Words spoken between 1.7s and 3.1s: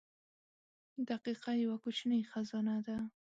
کوچنۍ خزانه ده.